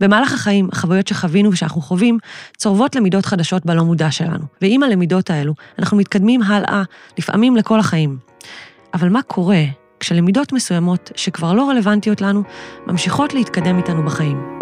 [0.00, 2.18] במהלך החיים, החוויות שחווינו ושאנחנו חווים
[2.56, 6.82] צורבות למידות חדשות בלא מודע שלנו, ועם הלמידות האלו, אנחנו מתקדמים הלאה,
[7.18, 8.18] לפעמים לכל החיים.
[8.94, 9.62] אבל מה קורה
[10.00, 12.42] כשלמידות מסוימות, שכבר לא רלוונטיות לנו,
[12.86, 14.58] ממשיכות להתקדם איתנו בחיים?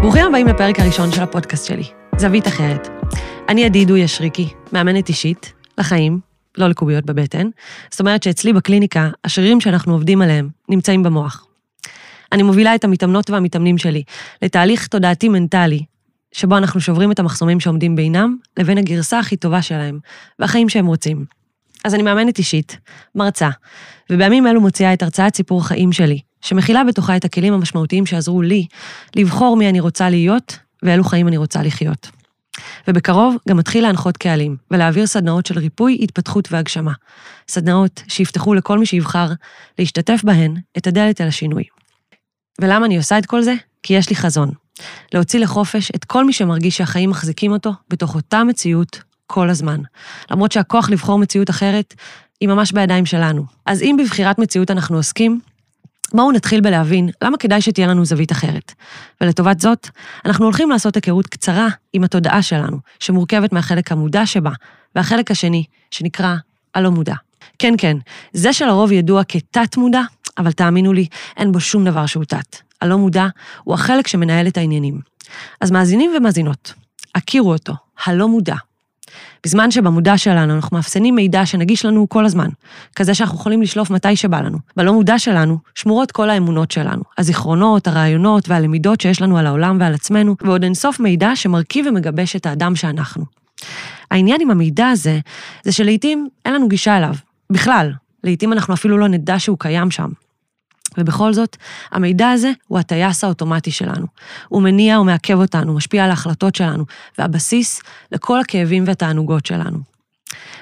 [0.00, 1.84] ברוכים הבאים לפרק הראשון של הפודקאסט שלי,
[2.16, 2.88] זווית אחרת.
[3.48, 6.20] אני עדי דוי אשריקי, מאמנת אישית, לחיים,
[6.58, 7.48] לא לקוביות בבטן.
[7.90, 11.46] זאת אומרת שאצלי בקליניקה, השרירים שאנחנו עובדים עליהם נמצאים במוח.
[12.32, 14.02] אני מובילה את המתאמנות והמתאמנים שלי
[14.42, 15.84] לתהליך תודעתי מנטלי,
[16.32, 19.98] שבו אנחנו שוברים את המחסומים שעומדים בינם לבין הגרסה הכי טובה שלהם,
[20.38, 21.24] והחיים שהם רוצים.
[21.84, 22.78] אז אני מאמנת אישית,
[23.14, 23.48] מרצה,
[24.10, 28.66] ובימים אלו מוציאה את הרצאת סיפור חיים שלי, שמכילה בתוכה את הכלים המשמעותיים שעזרו לי
[29.16, 32.15] לבחור מי אני רוצה להיות ואילו חיים אני רוצה לחיות.
[32.88, 36.92] ובקרוב גם מתחיל להנחות קהלים ולהעביר סדנאות של ריפוי, התפתחות והגשמה.
[37.48, 39.28] סדנאות שיפתחו לכל מי שיבחר
[39.78, 41.64] להשתתף בהן את הדלת אל השינוי.
[42.60, 43.54] ולמה אני עושה את כל זה?
[43.82, 44.50] כי יש לי חזון.
[45.14, 49.80] להוציא לחופש את כל מי שמרגיש שהחיים מחזיקים אותו בתוך אותה מציאות כל הזמן.
[50.30, 51.94] למרות שהכוח לבחור מציאות אחרת
[52.40, 53.44] היא ממש בידיים שלנו.
[53.66, 55.40] אז אם בבחירת מציאות אנחנו עוסקים,
[56.16, 58.72] בואו נתחיל בלהבין למה כדאי שתהיה לנו זווית אחרת.
[59.20, 59.88] ולטובת זאת,
[60.24, 64.50] אנחנו הולכים לעשות היכרות קצרה עם התודעה שלנו, שמורכבת מהחלק המודע שבה,
[64.94, 66.34] והחלק השני, שנקרא
[66.74, 67.14] הלא מודע.
[67.58, 67.96] כן, כן,
[68.32, 70.02] זה שלרוב ידוע כתת-מודע,
[70.38, 72.56] אבל תאמינו לי, אין בו שום דבר שהוא תת.
[72.80, 73.26] הלא מודע
[73.64, 75.00] הוא החלק שמנהל את העניינים.
[75.60, 76.74] אז מאזינים ומאזינות,
[77.14, 77.72] הכירו אותו,
[78.04, 78.56] הלא מודע.
[79.44, 82.48] בזמן שבמודע שלנו אנחנו מאפסנים מידע שנגיש לנו כל הזמן,
[82.96, 84.58] כזה שאנחנו יכולים לשלוף מתי שבא לנו.
[84.76, 89.94] בלא מודע שלנו שמורות כל האמונות שלנו, הזיכרונות, הרעיונות והלמידות שיש לנו על העולם ועל
[89.94, 93.24] עצמנו, ועוד אינסוף מידע שמרכיב ומגבש את האדם שאנחנו.
[94.10, 95.20] העניין עם המידע הזה,
[95.64, 97.14] זה שלעיתים אין לנו גישה אליו,
[97.50, 97.92] בכלל.
[98.24, 100.08] לעיתים אנחנו אפילו לא נדע שהוא קיים שם.
[100.98, 101.56] ובכל זאת,
[101.90, 104.06] המידע הזה הוא הטייס האוטומטי שלנו.
[104.48, 106.84] הוא מניע ומעכב אותנו, משפיע על ההחלטות שלנו,
[107.18, 109.78] והבסיס לכל הכאבים והתענוגות שלנו.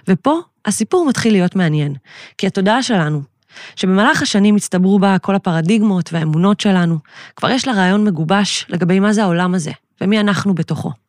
[0.09, 1.95] ופה הסיפור מתחיל להיות מעניין,
[2.39, 3.23] כי התודעה שלנו,
[3.77, 6.99] שבמהלך השנים הצטברו בה כל הפרדיגמות והאמונות שלנו,
[7.37, 11.04] כבר יש לה רעיון מגובש לגבי מה זה העולם הזה, ומי אנחנו בתוכו.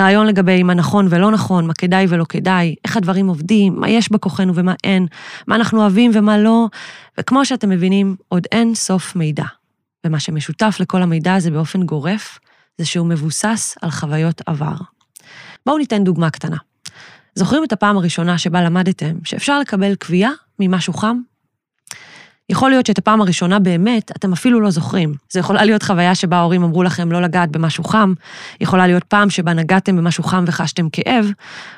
[0.00, 4.12] רעיון לגבי מה נכון ולא נכון, מה כדאי ולא כדאי, איך הדברים עובדים, מה יש
[4.12, 5.06] בכוחנו ומה אין,
[5.46, 6.66] מה אנחנו אוהבים ומה לא,
[7.18, 9.44] וכמו שאתם מבינים, עוד אין סוף מידע.
[10.06, 12.38] ומה שמשותף לכל המידע הזה באופן גורף,
[12.78, 14.74] זה שהוא מבוסס על חוויות עבר.
[15.66, 16.56] בואו ניתן דוגמה קטנה.
[17.34, 21.20] זוכרים את הפעם הראשונה שבה למדתם שאפשר לקבל קביעה ממשהו חם?
[22.50, 25.14] יכול להיות שאת הפעם הראשונה באמת אתם אפילו לא זוכרים.
[25.32, 28.14] זו יכולה להיות חוויה שבה ההורים אמרו לכם לא לגעת במשהו חם,
[28.60, 31.26] יכולה להיות פעם שבה נגעתם במשהו חם וחשתם כאב,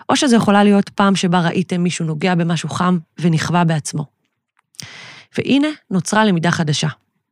[0.08, 4.06] או שזו יכולה להיות פעם שבה ראיתם מישהו נוגע במשהו חם ונכווה בעצמו.
[5.38, 6.88] והנה נוצרה למידה חדשה.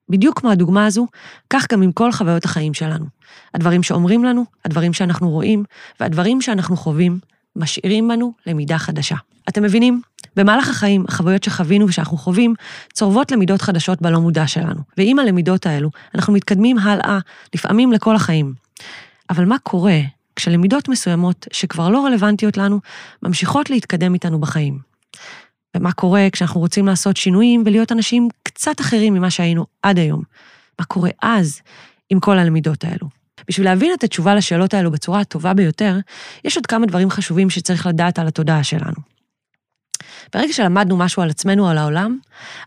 [0.09, 1.07] בדיוק כמו הדוגמה הזו,
[1.51, 3.07] כך גם עם כל חוויות החיים שלנו.
[3.55, 5.65] הדברים שאומרים לנו, הדברים שאנחנו רואים,
[6.01, 7.19] והדברים שאנחנו חווים,
[7.57, 9.17] משאירים בנו למידה חדשה.
[9.51, 10.01] אתם מבינים?
[10.37, 12.55] במהלך החיים, החוויות שחווינו ושאנחנו חווים,
[12.93, 14.81] צורבות למידות חדשות בלא מודע שלנו.
[14.97, 17.19] ועם הלמידות האלו, אנחנו מתקדמים הלאה,
[17.55, 18.55] לפעמים לכל החיים.
[19.31, 19.99] אבל מה קורה
[20.37, 22.81] כשלמידות מסוימות, שכבר לא רלוונטיות לנו,
[23.23, 24.79] ממשיכות להתקדם איתנו בחיים?
[25.77, 30.23] ומה קורה כשאנחנו רוצים לעשות שינויים ולהיות אנשים קצת אחרים ממה שהיינו עד היום?
[30.79, 31.61] מה קורה אז
[32.11, 33.09] עם כל הלמידות האלו?
[33.49, 35.99] בשביל להבין את התשובה לשאלות האלו בצורה הטובה ביותר,
[36.45, 39.20] יש עוד כמה דברים חשובים שצריך לדעת על התודעה שלנו.
[40.35, 42.19] ברגע שלמדנו משהו על עצמנו על העולם,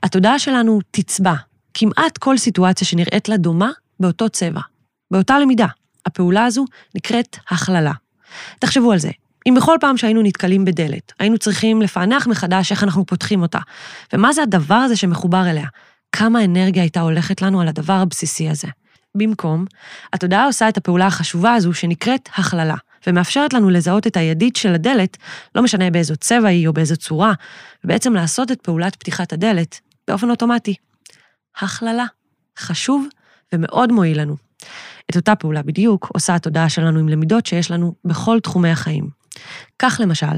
[0.04, 1.34] התודעה שלנו תצבע
[1.74, 4.62] כמעט כל סיטואציה שנראית לה דומה באותו צבע,
[5.12, 5.68] באותה למידה.
[6.06, 6.66] הפעולה הזו
[6.96, 7.92] נקראת הכללה.
[8.60, 9.12] תחשבו על זה.
[9.48, 13.60] אם בכל פעם שהיינו נתקלים בדלת, היינו צריכים לפענח מחדש איך אנחנו פותחים אותה,
[14.14, 15.68] ומה זה הדבר הזה שמחובר אליה?
[16.12, 18.68] כמה אנרגיה הייתה הולכת לנו על הדבר הבסיסי הזה.
[19.16, 19.66] במקום,
[20.14, 22.76] התודעה עושה את הפעולה החשובה הזו שנקראת הכללה.
[23.08, 25.18] ומאפשרת לנו לזהות את הידית של הדלת,
[25.56, 27.34] לא משנה באיזו צבע היא או באיזו צורה,
[27.84, 30.76] ובעצם לעשות את פעולת פתיחת הדלת באופן אוטומטי.
[31.62, 32.06] הכללה.
[32.60, 33.08] חשוב
[33.54, 34.36] ומאוד מועיל לנו.
[35.10, 39.10] את אותה פעולה בדיוק עושה התודעה שלנו עם למידות שיש לנו בכל תחומי החיים.
[39.80, 40.38] כך למשל,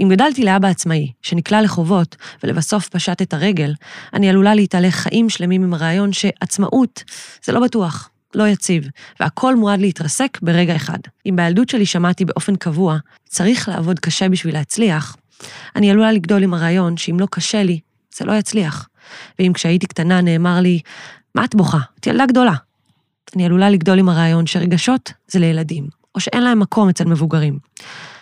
[0.00, 3.74] אם גדלתי לאבא עצמאי, שנקלע לחובות ולבסוף פשט את הרגל,
[4.14, 7.04] אני עלולה להתהלך חיים שלמים עם הרעיון שעצמאות
[7.44, 8.84] זה לא בטוח, לא יציב,
[9.20, 10.98] והכל מועד להתרסק ברגע אחד.
[11.26, 12.98] אם בילדות שלי שמעתי באופן קבוע,
[13.28, 15.16] צריך לעבוד קשה בשביל להצליח,
[15.76, 17.80] אני עלולה לגדול עם הרעיון שאם לא קשה לי,
[18.14, 18.88] זה לא יצליח.
[19.38, 20.80] ואם כשהייתי קטנה נאמר לי,
[21.34, 21.78] מה את בוכה?
[22.00, 22.54] את ילדה גדולה.
[23.36, 27.58] אני עלולה לגדול עם הרעיון שרגשות זה לילדים, או שאין להם מקום אצל מבוגרים.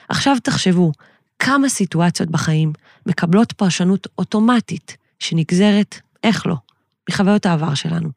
[0.08, 0.92] עכשיו תחשבו,
[1.38, 2.72] כמה סיטואציות בחיים
[3.06, 6.56] מקבלות פרשנות אוטומטית שנגזרת, איך לא,
[7.08, 8.08] מחוויות העבר שלנו.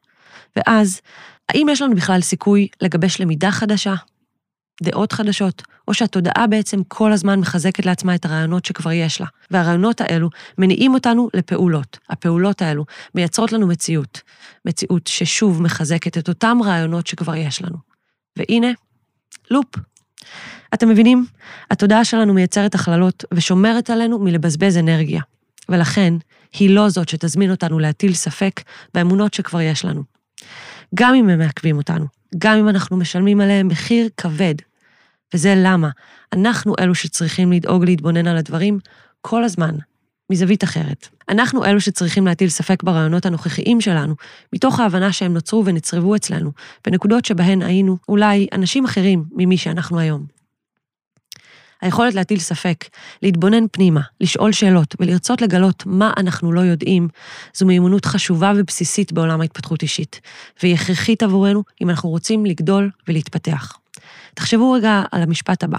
[0.56, 1.00] ואז,
[1.48, 3.94] האם יש לנו בכלל סיכוי לגבש למידה חדשה,
[4.82, 9.26] דעות חדשות, או שהתודעה בעצם כל הזמן מחזקת לעצמה את הרעיונות שכבר יש לה.
[9.50, 11.98] והרעיונות האלו מניעים אותנו לפעולות.
[12.10, 12.84] הפעולות האלו
[13.14, 14.20] מייצרות לנו מציאות.
[14.64, 17.76] מציאות ששוב מחזקת את אותם רעיונות שכבר יש לנו.
[18.36, 18.68] והנה,
[19.50, 19.66] לופ.
[20.74, 21.26] אתם מבינים?
[21.70, 25.22] התודעה שלנו מייצרת הכללות ושומרת עלינו מלבזבז אנרגיה.
[25.68, 26.14] ולכן,
[26.58, 28.60] היא לא זאת שתזמין אותנו להטיל ספק
[28.94, 30.02] באמונות שכבר יש לנו.
[30.94, 32.06] גם אם הם מעכבים אותנו,
[32.38, 34.54] גם אם אנחנו משלמים עליהם מחיר כבד.
[35.34, 35.90] וזה למה
[36.32, 38.78] אנחנו אלו שצריכים לדאוג להתבונן על הדברים
[39.20, 39.74] כל הזמן,
[40.30, 41.08] מזווית אחרת.
[41.28, 44.14] אנחנו אלו שצריכים להטיל ספק ברעיונות הנוכחיים שלנו,
[44.52, 46.50] מתוך ההבנה שהם נוצרו ונצרבו אצלנו,
[46.86, 50.37] בנקודות שבהן היינו אולי אנשים אחרים ממי שאנחנו היום.
[51.82, 52.84] היכולת להטיל ספק,
[53.22, 57.08] להתבונן פנימה, לשאול שאלות ולרצות לגלות מה אנחנו לא יודעים,
[57.54, 60.20] זו מיומנות חשובה ובסיסית בעולם ההתפתחות אישית,
[60.62, 63.78] והיא הכרחית עבורנו אם אנחנו רוצים לגדול ולהתפתח.
[64.34, 65.78] תחשבו רגע על המשפט הבא.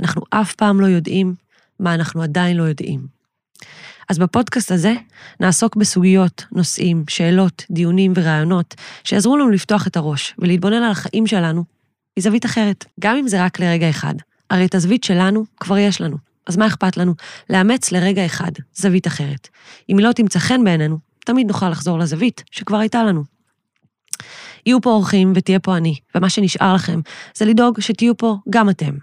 [0.00, 1.34] אנחנו אף פעם לא יודעים
[1.80, 3.18] מה אנחנו עדיין לא יודעים.
[4.08, 4.94] אז בפודקאסט הזה
[5.40, 11.64] נעסוק בסוגיות, נושאים, שאלות, דיונים ורעיונות שיעזרו לנו לפתוח את הראש ולהתבונן על החיים שלנו
[12.18, 14.14] מזווית אחרת, גם אם זה רק לרגע אחד.
[14.50, 16.16] הרי את הזווית שלנו כבר יש לנו,
[16.46, 17.14] אז מה אכפת לנו?
[17.50, 19.48] לאמץ לרגע אחד זווית אחרת.
[19.90, 23.24] אם היא לא תמצא חן בעינינו, תמיד נוכל לחזור לזווית שכבר הייתה לנו.
[24.66, 27.00] יהיו פה אורחים ותהיה פה אני, ומה שנשאר לכם
[27.34, 28.94] זה לדאוג שתהיו פה גם אתם.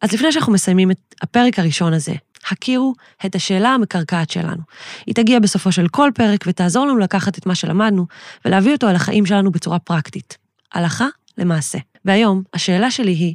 [0.00, 2.14] אז לפני שאנחנו מסיימים את הפרק הראשון הזה,
[2.50, 2.94] הכירו
[3.26, 4.62] את השאלה המקרקעת שלנו.
[5.06, 8.06] היא תגיע בסופו של כל פרק ותעזור לנו לקחת את מה שלמדנו
[8.44, 10.38] ולהביא אותו על החיים שלנו בצורה פרקטית.
[10.72, 11.06] הלכה
[11.38, 11.78] למעשה.
[12.04, 13.34] והיום, השאלה שלי היא,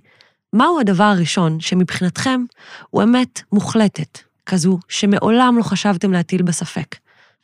[0.53, 2.41] מהו הדבר הראשון שמבחינתכם
[2.89, 6.95] הוא אמת מוחלטת, כזו שמעולם לא חשבתם להטיל בספק?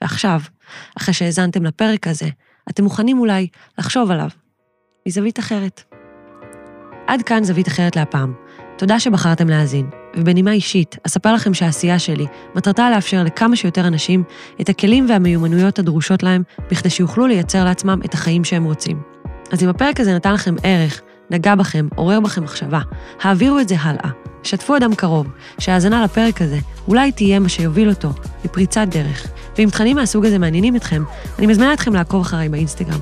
[0.02, 0.42] ועכשיו,
[0.98, 2.30] אחרי שהאזנתם לפרק הזה,
[2.70, 3.48] אתם מוכנים אולי
[3.78, 4.30] לחשוב עליו
[5.08, 5.84] מזווית אחרת.
[7.08, 8.34] עד כאן זווית אחרת להפעם.
[8.78, 14.24] תודה שבחרתם להאזין, ובנימה אישית, אספר לכם שהעשייה שלי מטרתה לאפשר לכמה שיותר אנשים
[14.62, 19.02] את הכלים והמיומנויות הדרושות להם, בכדי שיוכלו לייצר לעצמם את החיים שהם רוצים.
[19.52, 22.80] אז אם הפרק הזה נתן לכם ערך, נגע בכם, עורר בכם מחשבה,
[23.22, 24.10] העבירו את זה הלאה.
[24.44, 25.28] שתפו אדם קרוב,
[25.60, 28.10] שהאזנה לפרק הזה אולי תהיה מה שיוביל אותו
[28.46, 29.28] לפריצת דרך.
[29.58, 31.04] ואם תכנים מהסוג הזה מעניינים אתכם,
[31.40, 33.00] אני מזמינה אתכם לעקוב אחריי באינסטגרם.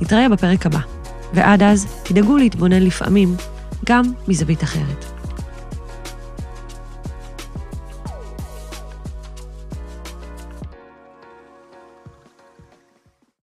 [0.00, 0.80] נתראה בפרק הבא.
[1.34, 3.36] ועד אז, תדאגו להתבונן לפעמים
[3.86, 5.15] גם מזווית אחרת.